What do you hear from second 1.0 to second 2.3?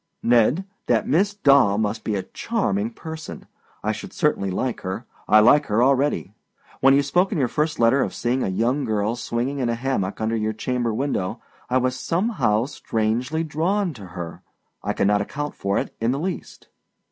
Miss Daw must be a